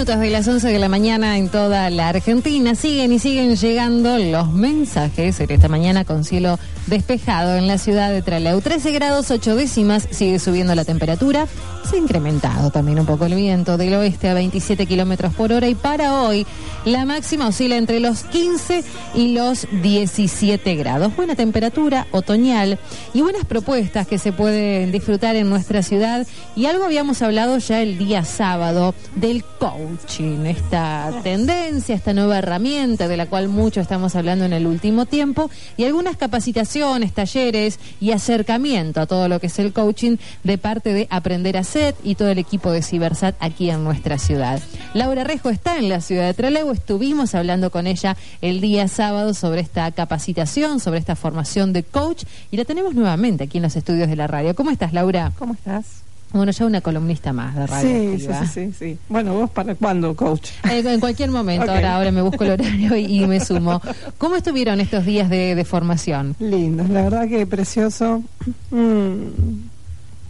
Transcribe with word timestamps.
Minutos 0.00 0.20
de 0.20 0.30
las 0.30 0.48
11 0.48 0.66
de 0.68 0.78
la 0.78 0.88
mañana 0.88 1.36
en 1.36 1.50
toda 1.50 1.90
la 1.90 2.08
Argentina. 2.08 2.74
Siguen 2.74 3.12
y 3.12 3.18
siguen 3.18 3.54
llegando 3.54 4.16
los 4.16 4.50
mensajes 4.50 5.38
en 5.40 5.50
esta 5.50 5.68
mañana 5.68 6.06
con 6.06 6.24
cielo 6.24 6.58
despejado 6.86 7.54
en 7.56 7.68
la 7.68 7.76
ciudad 7.76 8.10
de 8.10 8.22
Trelew. 8.22 8.62
13 8.62 8.92
grados 8.92 9.30
8 9.30 9.56
décimas, 9.56 10.08
sigue 10.10 10.38
subiendo 10.38 10.74
la 10.74 10.86
temperatura. 10.86 11.46
Se 11.88 11.96
ha 11.96 11.98
incrementado 11.98 12.70
también 12.70 12.98
un 12.98 13.04
poco 13.04 13.26
el 13.26 13.34
viento 13.34 13.76
del 13.76 13.94
oeste 13.94 14.28
a 14.30 14.34
27 14.34 14.86
kilómetros 14.86 15.34
por 15.34 15.52
hora. 15.52 15.68
Y 15.68 15.74
para 15.74 16.22
hoy, 16.22 16.46
la 16.86 17.04
máxima 17.04 17.48
oscila 17.48 17.76
entre 17.76 18.00
los 18.00 18.22
15 18.24 18.82
y 19.14 19.34
los 19.34 19.66
17 19.82 20.76
grados. 20.76 21.14
Buena 21.14 21.34
temperatura 21.34 22.06
otoñal 22.12 22.78
y 23.12 23.20
buenas 23.20 23.44
propuestas 23.44 24.06
que 24.06 24.18
se 24.18 24.32
pueden 24.32 24.92
disfrutar 24.92 25.36
en 25.36 25.50
nuestra 25.50 25.82
ciudad. 25.82 26.26
Y 26.56 26.66
algo 26.66 26.84
habíamos 26.84 27.20
hablado 27.22 27.58
ya 27.58 27.82
el 27.82 27.98
día 27.98 28.24
sábado 28.24 28.94
del 29.14 29.44
coaching, 29.90 30.46
esta 30.46 31.10
tendencia, 31.22 31.94
esta 31.94 32.12
nueva 32.12 32.38
herramienta 32.38 33.08
de 33.08 33.16
la 33.16 33.26
cual 33.26 33.48
mucho 33.48 33.80
estamos 33.80 34.14
hablando 34.14 34.44
en 34.44 34.52
el 34.52 34.66
último 34.66 35.06
tiempo 35.06 35.50
y 35.76 35.84
algunas 35.84 36.16
capacitaciones, 36.16 37.12
talleres 37.12 37.78
y 38.00 38.12
acercamiento 38.12 39.00
a 39.00 39.06
todo 39.06 39.28
lo 39.28 39.40
que 39.40 39.48
es 39.48 39.58
el 39.58 39.72
coaching 39.72 40.16
de 40.44 40.58
parte 40.58 40.92
de 40.92 41.06
Aprender 41.10 41.56
a 41.56 41.64
Set 41.64 41.96
y 42.04 42.14
todo 42.14 42.28
el 42.28 42.38
equipo 42.38 42.70
de 42.70 42.82
Cibersat 42.82 43.34
aquí 43.40 43.70
en 43.70 43.84
nuestra 43.84 44.18
ciudad. 44.18 44.60
Laura 44.94 45.24
Rejo 45.24 45.50
está 45.50 45.78
en 45.78 45.88
la 45.88 46.00
ciudad 46.00 46.26
de 46.26 46.34
Trelew, 46.34 46.70
estuvimos 46.70 47.34
hablando 47.34 47.70
con 47.70 47.86
ella 47.86 48.16
el 48.40 48.60
día 48.60 48.86
sábado 48.88 49.34
sobre 49.34 49.60
esta 49.60 49.90
capacitación, 49.92 50.80
sobre 50.80 50.98
esta 50.98 51.16
formación 51.16 51.72
de 51.72 51.82
coach 51.82 52.24
y 52.50 52.56
la 52.56 52.64
tenemos 52.64 52.94
nuevamente 52.94 53.44
aquí 53.44 53.58
en 53.58 53.62
los 53.62 53.76
estudios 53.76 54.08
de 54.08 54.16
la 54.16 54.26
radio. 54.26 54.54
¿Cómo 54.54 54.70
estás, 54.70 54.92
Laura? 54.92 55.32
¿Cómo 55.38 55.54
estás? 55.54 56.09
Bueno, 56.32 56.52
ya 56.52 56.64
una 56.64 56.80
columnista 56.80 57.32
más 57.32 57.56
de 57.56 57.66
radio. 57.66 58.18
Sí, 58.18 58.26
sí, 58.26 58.46
sí, 58.52 58.72
sí, 58.78 58.98
Bueno, 59.08 59.34
¿vos 59.34 59.50
para 59.50 59.74
cuándo, 59.74 60.14
coach? 60.14 60.50
Eh, 60.70 60.82
en 60.84 61.00
cualquier 61.00 61.30
momento, 61.30 61.70
ahora, 61.70 61.96
ahora 61.96 62.12
me 62.12 62.22
busco 62.22 62.44
el 62.44 62.50
horario 62.50 62.96
y, 62.96 63.26
me 63.26 63.40
sumo. 63.40 63.82
¿Cómo 64.18 64.36
estuvieron 64.36 64.80
estos 64.80 65.04
días 65.04 65.28
de, 65.28 65.64
formación? 65.64 66.36
Lindos, 66.38 66.88
la 66.88 67.02
verdad 67.02 67.28
que 67.28 67.46
precioso. 67.46 68.22
Mm, 68.70 69.16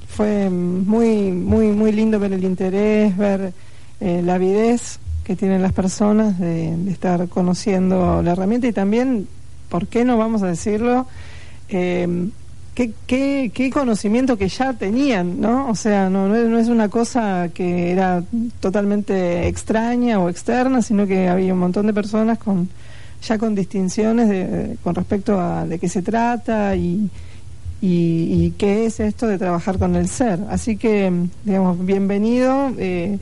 fue 0.08 0.48
muy, 0.48 1.32
muy, 1.32 1.68
muy 1.68 1.92
lindo 1.92 2.18
ver 2.18 2.32
el 2.32 2.44
interés, 2.44 3.16
ver 3.16 3.52
eh, 4.00 4.22
la 4.24 4.34
avidez 4.34 4.98
que 5.24 5.36
tienen 5.36 5.60
las 5.60 5.72
personas 5.72 6.38
de, 6.38 6.76
de, 6.76 6.90
estar 6.90 7.28
conociendo 7.28 8.22
la 8.22 8.32
herramienta 8.32 8.66
y 8.66 8.72
también, 8.72 9.28
¿por 9.68 9.86
qué 9.86 10.04
no 10.04 10.16
vamos 10.16 10.42
a 10.42 10.46
decirlo? 10.46 11.06
Eh, 11.68 12.30
qué, 13.06 13.50
qué, 13.52 13.70
conocimiento 13.70 14.38
que 14.38 14.48
ya 14.48 14.72
tenían, 14.72 15.40
¿no? 15.40 15.68
O 15.68 15.74
sea, 15.74 16.08
no, 16.08 16.34
es, 16.34 16.68
una 16.68 16.88
cosa 16.88 17.50
que 17.52 17.90
era 17.92 18.22
totalmente 18.60 19.46
extraña 19.48 20.18
o 20.18 20.28
externa, 20.28 20.80
sino 20.80 21.06
que 21.06 21.28
había 21.28 21.52
un 21.52 21.60
montón 21.60 21.86
de 21.86 21.92
personas 21.92 22.38
con 22.38 22.68
ya 23.22 23.36
con 23.36 23.54
distinciones 23.54 24.28
de, 24.30 24.78
con 24.82 24.94
respecto 24.94 25.38
a 25.38 25.66
de 25.66 25.78
qué 25.78 25.90
se 25.90 26.00
trata 26.00 26.74
y, 26.74 27.10
y, 27.82 28.52
qué 28.52 28.86
es 28.86 28.98
esto 29.00 29.26
de 29.26 29.36
trabajar 29.36 29.78
con 29.78 29.94
el 29.94 30.08
ser. 30.08 30.40
Así 30.48 30.76
que, 30.76 31.12
digamos, 31.44 31.84
bienvenido. 31.84 32.72
Eh, 32.78 33.18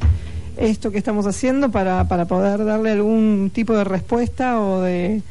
esto 0.56 0.90
que 0.90 0.98
estamos 0.98 1.26
haciendo 1.26 1.70
para, 1.70 2.08
para 2.08 2.26
poder 2.26 2.64
darle 2.64 2.90
algún 2.90 3.50
tipo 3.52 3.74
de 3.74 3.84
respuesta 3.84 4.60
o 4.60 4.80
de 4.80 5.22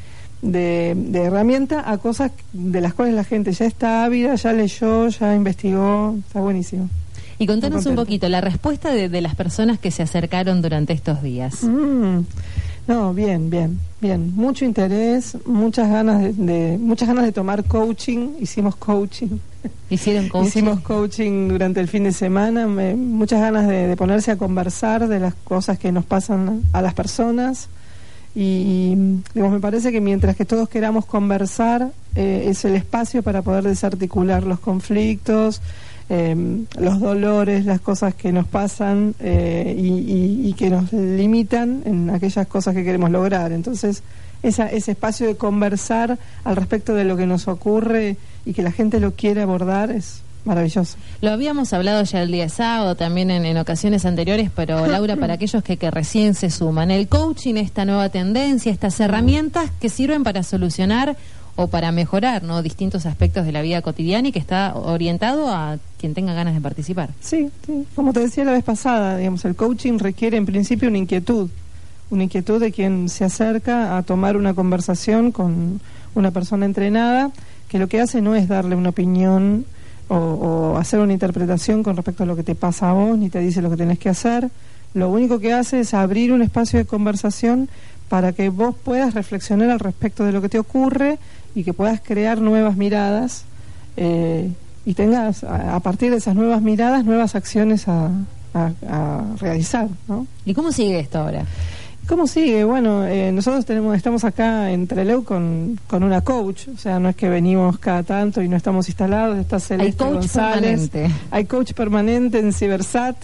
de, 0.42 0.92
herramienta 1.14 1.90
a 1.90 1.98
cosas 1.98 2.32
de 2.54 2.82
las 2.82 2.94
cuales 2.94 3.16
la 3.16 3.24
gente 3.24 3.52
ya 3.52 3.66
está 3.66 4.04
ávida, 4.04 4.36
ya 4.36 4.54
leyó, 4.54 5.08
ya 5.08 5.36
investigó, 5.36 6.16
está 6.26 6.40
buenísimo. 6.40 6.90
Y 7.40 7.46
contanos 7.46 7.86
un 7.86 7.96
poquito 7.96 8.28
la 8.30 8.42
respuesta 8.42 8.92
de, 8.92 9.22
las 9.22 9.36
personas 9.36 9.80
que 9.80 9.92
se 9.92 10.04
acercaron 10.04 10.62
durante 10.62 10.94
estos 10.94 11.22
días. 11.22 11.64
Mm, 11.64 12.22
no, 12.88 13.14
bien, 13.14 13.50
bien, 13.52 13.80
bien. 14.02 14.36
Mucho 14.36 14.66
interés, 14.66 15.38
muchas 15.46 15.88
ganas 15.90 16.36
de, 16.36 16.78
muchas 16.80 17.08
ganas 17.08 17.26
de 17.26 17.32
tomar 17.32 17.64
coaching. 17.66 18.30
Hicimos 18.40 18.76
coaching. 18.78 19.38
Hicieron 19.90 20.30
coaching. 20.30 20.48
Hicimos 20.48 20.80
coaching 20.80 21.48
durante 21.50 21.80
el 21.80 21.88
fin 21.88 22.06
de 22.06 22.12
semana. 22.12 22.66
muchas 22.66 23.40
ganas 23.40 23.68
de, 23.68 23.88
de 23.88 23.96
ponerse 23.96 24.32
a 24.32 24.38
conversar 24.38 25.08
de 25.08 25.20
las 25.20 25.36
cosas 25.36 25.78
que 25.78 25.92
nos 25.92 26.06
pasan 26.06 26.64
a 26.74 26.82
las 26.82 26.96
personas 26.96 27.70
y, 28.40 28.96
me 29.34 29.60
parece 29.60 29.92
que 29.92 30.00
mientras 30.00 30.36
que 30.36 30.46
todos 30.46 30.70
queramos 30.70 31.08
conversar, 31.08 31.90
eh, 32.14 32.46
es 32.50 32.66
el 32.66 32.76
espacio 32.76 33.24
para 33.24 33.42
poder 33.42 33.64
desarticular 33.64 34.44
los 34.44 34.60
conflictos, 34.60 35.60
em, 36.08 36.68
los 36.78 37.00
dolores, 37.00 37.66
las 37.66 37.82
cosas 37.82 38.14
que 38.14 38.32
nos 38.32 38.46
pasan 38.48 39.16
eh, 39.20 39.76
y, 39.76 40.54
que 40.54 40.70
nos 40.70 40.94
limitan 40.94 41.82
en 41.86 42.12
aquellas 42.12 42.46
cosas 42.46 42.76
que 42.76 42.84
queremos 42.84 43.10
lograr. 43.10 43.52
Entonces, 43.52 44.04
esa, 44.44 44.68
ese 44.68 44.92
espacio 44.92 45.26
de 45.26 45.36
conversar 45.36 46.20
al 46.44 46.56
respecto 46.56 46.94
de 46.94 47.06
lo 47.06 47.18
que 47.18 47.26
nos 47.26 47.48
ocurre 47.48 48.18
y 48.46 48.54
que 48.54 48.62
la 48.62 48.72
gente 48.72 49.00
lo 49.00 49.14
quiere 49.14 49.42
abordar 49.42 49.90
es 49.90 50.22
Maravilloso. 50.48 50.98
Lo 51.20 51.32
habíamos 51.32 51.74
hablado 51.74 52.02
ya 52.04 52.24
el 52.24 52.32
día 52.32 52.48
sábado, 52.48 52.96
también 52.96 53.32
en, 53.32 53.58
ocasiones 53.58 54.06
anteriores, 54.06 54.50
pero 54.56 54.88
Laura, 54.88 55.18
para 55.18 55.34
aquellos 55.34 55.62
que, 55.62 55.76
que, 55.76 55.92
recién 55.92 56.36
se 56.36 56.50
suman, 56.50 56.90
el 56.90 57.10
coaching, 57.10 57.56
esta 57.56 57.84
nueva 57.84 58.08
tendencia, 58.08 58.72
estas 58.72 58.98
herramientas 59.02 59.70
que 59.82 59.90
sirven 59.90 60.24
para 60.24 60.44
solucionar 60.44 61.18
o 61.58 61.68
para 61.68 61.92
mejorar 61.92 62.44
¿no? 62.44 62.62
distintos 62.62 63.06
aspectos 63.06 63.46
de 63.46 63.52
la 63.52 63.62
vida 63.62 63.82
cotidiana 63.82 64.30
y 64.30 64.32
que 64.32 64.40
está 64.40 64.74
orientado 64.74 65.52
a 65.52 65.80
quien 66.00 66.14
tenga 66.14 66.34
ganas 66.34 66.54
de 66.54 66.62
participar. 66.62 67.10
Sí, 67.20 67.50
sí, 67.66 67.86
como 67.94 68.14
te 68.14 68.22
decía 68.22 68.46
la 68.46 68.54
vez 68.54 68.64
pasada, 68.64 69.18
digamos, 69.18 69.44
el 69.44 69.56
coaching 69.56 70.00
requiere 70.00 70.38
en 70.38 70.46
principio 70.46 70.88
una 70.88 71.00
inquietud, 71.00 71.50
una 72.10 72.24
inquietud 72.24 72.62
de 72.62 72.72
quien 72.72 73.10
se 73.10 73.26
acerca 73.26 73.98
a 73.98 74.04
tomar 74.04 74.38
una 74.38 74.54
conversación 74.54 75.34
con 75.34 75.82
una 76.16 76.32
persona 76.32 76.66
entrenada, 76.66 77.32
que 77.68 77.80
lo 77.80 77.88
que 77.88 78.00
hace 78.00 78.22
no 78.22 78.34
es 78.34 78.48
darle 78.48 78.78
una 78.78 78.90
opinión 78.90 79.66
o, 80.10 80.78
hacer 80.78 81.00
una 81.00 81.14
interpretación 81.14 81.84
con 81.84 81.96
respecto 81.96 82.24
a 82.24 82.26
lo 82.26 82.36
que 82.36 82.44
te 82.44 82.56
pasa 82.56 82.90
a 82.90 82.94
vos, 82.94 83.18
ni 83.18 83.30
te 83.30 83.40
dice 83.40 83.62
lo 83.62 83.70
que 83.70 83.78
tenés 83.78 84.00
que 84.00 84.10
hacer. 84.10 84.50
Lo 84.94 85.10
único 85.10 85.40
que 85.40 85.54
hace 85.54 85.82
es 85.82 85.94
abrir 85.94 86.32
un 86.32 86.42
espacio 86.42 86.80
de 86.80 86.86
conversación 86.86 87.70
para 88.10 88.32
que 88.34 88.50
vos 88.50 88.76
puedas 88.76 89.14
reflexionar 89.14 89.70
al 89.70 89.80
respecto 89.80 90.24
de 90.24 90.32
lo 90.32 90.42
que 90.42 90.50
te 90.50 90.60
ocurre 90.60 91.20
y 91.56 91.64
que 91.64 91.74
puedas 91.74 92.00
crear 92.02 92.40
nuevas 92.40 92.78
miradas 92.78 93.44
eh, 93.98 94.50
y 94.86 94.94
tengas 94.94 95.44
a, 95.44 95.80
partir 95.82 96.12
de 96.12 96.18
esas 96.18 96.36
nuevas 96.36 96.62
miradas 96.62 97.04
nuevas 97.04 97.36
acciones 97.36 97.88
a, 97.88 98.10
a 98.54 99.22
realizar. 99.40 99.90
¿no? 100.08 100.26
¿Y 100.46 100.54
cómo 100.54 100.72
sigue 100.72 101.00
esto 101.00 101.20
ahora? 101.20 101.46
¿Cómo 102.08 102.26
sigue? 102.26 102.64
Bueno, 102.64 103.06
eh, 103.06 103.34
nosotros 103.34 103.66
tenemos, 103.66 103.94
estamos 103.94 104.24
acá 104.24 104.72
en 104.72 104.88
Treleu 104.88 105.26
con, 105.26 105.78
con 105.88 106.04
una 106.04 106.22
coach, 106.22 106.70
o 106.74 106.78
sea, 106.78 107.00
no 107.00 107.10
es 107.10 107.18
que 107.18 107.28
venimos 107.28 107.80
cada 107.80 108.02
tanto 108.04 108.42
y 108.42 108.48
no 108.48 108.56
estamos 108.56 108.88
instalados, 108.88 109.38
está 109.38 109.60
Celeste 109.60 110.04
Hay 110.04 110.10
coach 110.10 110.22
González. 110.22 110.90
Permanente. 110.90 111.16
Hay 111.32 111.46
coach 111.46 111.74
permanente 111.74 112.40
en 112.40 112.54
Cibersat, 112.54 113.18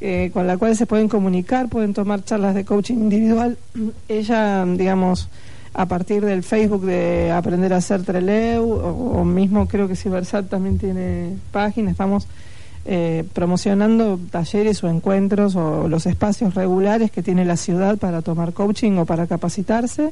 eh, 0.00 0.30
con 0.32 0.46
la 0.46 0.56
cual 0.56 0.74
se 0.76 0.86
pueden 0.86 1.10
comunicar, 1.10 1.68
pueden 1.68 1.92
tomar 1.92 2.24
charlas 2.24 2.54
de 2.54 2.64
coaching 2.64 2.94
individual. 2.94 3.58
Ella, 4.08 4.64
digamos, 4.64 5.28
a 5.74 5.84
partir 5.84 6.24
del 6.24 6.42
Facebook 6.42 6.86
de 6.86 7.32
Aprender 7.32 7.74
a 7.74 7.76
Hacer 7.76 8.02
Treleu, 8.02 8.64
o, 8.64 9.20
o 9.20 9.24
mismo 9.26 9.68
creo 9.68 9.88
que 9.88 9.94
Cibersat 9.94 10.48
también 10.48 10.78
tiene 10.78 11.36
página, 11.50 11.90
estamos 11.90 12.26
eh, 12.84 13.22
promocionando 13.32 14.18
talleres 14.30 14.82
o 14.82 14.88
encuentros 14.88 15.54
o 15.54 15.86
los 15.86 16.06
espacios 16.06 16.54
regulares 16.54 17.12
que 17.12 17.22
tiene 17.22 17.44
la 17.44 17.56
ciudad 17.56 17.96
para 17.96 18.22
tomar 18.22 18.52
coaching 18.52 18.98
o 18.98 19.06
para 19.06 19.28
capacitarse. 19.28 20.10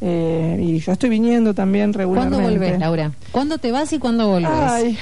Eh, 0.00 0.60
y 0.60 0.78
yo 0.80 0.92
estoy 0.92 1.10
viniendo 1.10 1.54
también 1.54 1.92
regularmente. 1.92 2.42
¿Cuándo 2.42 2.58
volvés, 2.58 2.78
Laura? 2.80 3.12
¿Cuándo 3.30 3.58
te 3.58 3.70
vas 3.70 3.92
y 3.92 4.00
cuándo 4.00 4.28
volvés? 4.28 4.98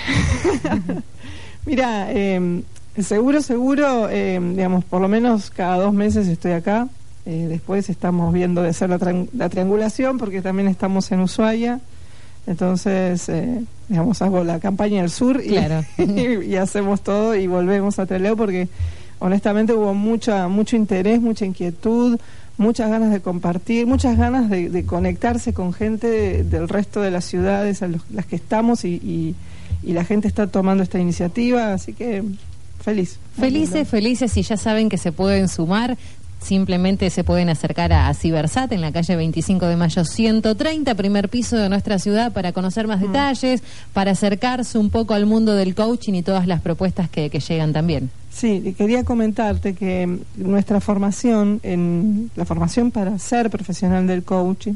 Mira, 1.67 2.09
eh, 2.11 2.63
seguro, 3.01 3.41
seguro, 3.41 4.09
digamos, 4.09 4.85
por 4.85 5.01
lo 5.01 5.09
menos 5.09 5.51
cada 5.51 5.79
dos 5.79 5.95
meses 5.95 6.29
estoy 6.29 6.53
acá. 6.53 6.89
después 7.25 7.89
estamos 7.89 8.33
viendo 8.33 8.63
de 8.63 8.69
hacer 8.69 8.91
la, 8.91 8.99
la 9.33 9.49
triangulación 9.49 10.19
porque 10.19 10.43
también 10.43 10.69
estamos 10.69 11.11
en 11.13 11.21
Ushuaia. 11.21 11.81
Entonces, 12.47 13.29
eh, 13.29 13.63
digamos, 13.89 14.23
hago 14.23 14.45
la 14.45 14.61
campaña 14.61 15.03
del 15.03 15.11
sur 15.11 15.43
y, 15.45 15.57
y, 16.03 16.57
hacemos 16.57 17.03
todo 17.03 17.35
y 17.35 17.47
volvemos 17.47 17.99
a 17.99 18.07
Trelew 18.07 18.37
porque 18.37 18.69
honestamente 19.19 19.73
hubo 19.73 19.95
mucha, 19.95 20.49
mucho 20.49 20.77
interés, 20.77 21.21
mucha 21.21 21.45
inquietud, 21.45 22.19
muchas 22.57 22.91
ganas 22.91 23.11
de 23.11 23.21
compartir, 23.21 23.87
muchas 23.87 24.17
ganas 24.17 24.49
de, 24.49 24.85
conectarse 24.87 25.53
con 25.53 25.73
gente 25.73 26.45
del 26.45 26.69
resto 26.69 27.01
de 27.01 27.11
las 27.11 27.25
ciudades 27.25 27.83
a 27.83 27.89
las 27.89 28.27
que 28.27 28.37
estamos 28.37 28.85
y, 28.85 29.35
y 29.83 29.93
la 29.93 30.05
gente 30.05 30.29
está 30.29 30.47
tomando 30.47 30.83
esta 30.83 30.99
iniciativa, 30.99 31.73
así 31.73 31.93
que 31.93 32.23
feliz. 32.83 33.19
Felices, 33.39 33.89
felices 33.89 34.37
y 34.37 34.43
ya 34.43 34.57
saben 34.57 34.89
que 34.89 34.99
se 34.99 35.13
pueden 35.13 35.49
sumar 35.49 35.97
simplemente 36.47 37.11
se 37.11 37.25
pueden 37.25 37.49
acercar 37.49 37.93
a, 37.93 38.13
Cibersat 38.15 38.71
en 38.73 38.81
la 38.81 38.93
calle 38.93 39.17
25 39.17 39.67
de 39.67 39.77
mayo 39.77 40.05
130, 40.05 40.95
primer 40.95 41.29
piso 41.29 41.57
de 41.57 41.69
nuestra 41.69 41.99
ciudad, 41.99 42.33
para 42.33 42.53
conocer 42.53 42.87
más 42.87 43.01
mm. 43.01 43.07
detalles, 43.07 43.63
para 43.93 44.13
acercarse 44.13 44.79
un 44.79 44.91
poco 44.91 45.15
al 45.15 45.27
mundo 45.27 45.55
del 45.55 45.75
coaching 45.75 46.15
y 46.15 46.23
todas 46.23 46.47
las 46.47 46.61
propuestas 46.61 47.11
que, 47.11 47.29
llegan 47.29 47.73
también. 47.73 48.11
Sí, 48.31 48.75
quería 48.79 49.05
comentarte 49.05 49.75
que 49.75 50.21
nuestra 50.37 50.81
formación, 50.81 51.61
en 51.63 52.31
la 52.37 52.45
formación 52.45 52.91
para 52.91 53.19
ser 53.19 53.51
profesional 53.51 54.07
del 54.07 54.23
coaching, 54.23 54.75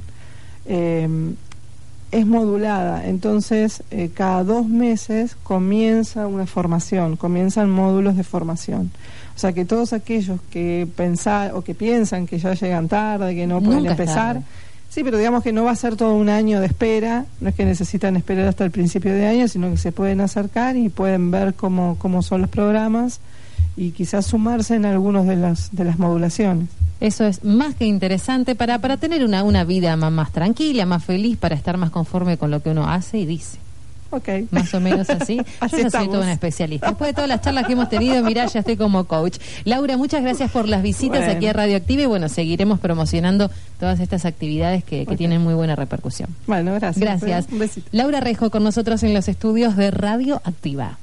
eh, 0.67 1.09
es 2.13 2.27
modulada, 2.27 3.07
entonces 3.07 3.83
eh, 3.91 4.11
cada 4.13 4.43
dos 4.45 4.67
meses 4.67 5.37
comienza 5.43 6.27
una 6.27 6.47
formación, 6.47 7.17
comienzan 7.17 7.71
módulos 7.71 8.17
de 8.17 8.25
formación. 8.25 8.91
O 9.37 9.39
sea 9.39 9.53
que 9.53 9.65
todos 9.65 9.93
aquellos 9.93 10.41
que 10.51 10.87
pensan 10.97 11.53
o 11.55 11.63
que 11.63 11.75
piensan 11.75 12.27
que 12.27 12.39
ya 12.39 12.55
llegan 12.55 12.89
tarde, 12.89 13.35
que 13.35 13.47
no 13.47 13.61
pueden 13.63 13.87
empezar, 13.87 14.43
sí, 14.89 15.03
pero 15.05 15.19
digamos 15.19 15.43
que 15.43 15.53
no 15.53 15.65
va 15.65 15.71
a 15.71 15.77
ser 15.77 15.97
todo 15.97 16.15
un 16.15 16.29
año 16.29 16.61
de 16.61 16.67
espera, 16.67 17.25
no 17.41 17.49
es 17.49 17.55
que 17.55 17.65
necesitan 17.65 18.17
esperar 18.17 18.49
hasta 18.49 18.65
el 18.65 18.71
principio 18.71 19.15
de 19.15 19.27
año, 19.27 19.49
sino 19.49 19.71
que 19.71 19.77
se 19.77 19.93
pueden 19.93 20.21
acercar 20.21 20.77
y 20.77 20.89
pueden 20.89 21.31
ver 21.31 21.55
cómo, 21.55 21.97
cómo 21.99 22.23
son 22.23 22.43
los 22.43 22.51
programas 22.51 23.21
y 23.77 23.91
quizás 23.91 24.27
sumarse 24.27 24.75
en 24.75 24.85
algunos 24.85 25.27
de 25.27 25.37
las, 25.37 25.75
de 25.75 25.85
las 25.85 25.99
modulaciones. 25.99 26.69
Eso 27.01 27.25
es 27.25 27.45
más 27.45 27.75
que 27.75 27.87
interesante 27.87 28.55
para, 28.55 28.79
para 28.79 28.99
tener 28.99 29.25
una, 29.25 29.43
una 29.43 29.65
vida 29.65 29.97
más, 29.97 30.13
más 30.13 30.33
tranquila, 30.33 30.85
más 30.85 31.05
feliz, 31.05 31.39
para 31.39 31.55
estar 31.55 31.79
más 31.79 31.91
conforme 31.91 32.37
con 32.37 32.51
lo 32.51 32.63
que 32.63 32.71
uno 32.71 32.89
hace 32.89 33.19
y 33.19 33.27
dice. 33.27 33.59
Ok. 34.11 34.29
Más 34.51 34.75
o 34.75 34.81
menos 34.81 35.09
así. 35.09 35.41
así 35.61 35.77
Yo 35.77 35.85
no 35.85 35.91
soy 35.91 36.07
toda 36.09 36.21
una 36.21 36.33
especialista. 36.33 36.89
Después 36.89 37.09
de 37.09 37.15
todas 37.15 37.29
las 37.29 37.41
charlas 37.41 37.67
que 37.67 37.73
hemos 37.73 37.89
tenido, 37.89 38.23
mirá, 38.23 38.47
ya 38.47 38.61
estoy 38.61 38.77
como 38.77 39.05
coach. 39.05 39.39
Laura, 39.65 39.97
muchas 39.97 40.23
gracias 40.23 40.51
por 40.51 40.69
las 40.69 40.83
visitas 40.83 41.29
aquí 41.29 41.47
a 41.47 41.53
Radioactiva 41.53 42.03
y 42.03 42.07
bueno, 42.07 42.29
seguiremos 42.29 42.81
promocionando 42.81 43.51
todas 43.79 44.01
estas 44.01 44.25
actividades 44.25 44.85
que, 44.85 45.07
que 45.07 45.17
tienen 45.17 45.41
muy 45.41 45.55
buena 45.55 45.77
repercusión. 45.77 46.29
Bueno, 46.47 46.75
gracias. 46.75 46.99
Gracias. 46.99 47.47
Un 47.53 47.61
besito. 47.61 47.89
Laura 47.93 48.21
Rejo 48.21 48.51
con 48.51 48.65
nosotros 48.65 49.03
en 49.05 49.15
los 49.15 49.29
estudios 49.29 49.77
de 49.77 49.91
Radio 49.91 50.43
Activa. 50.45 50.99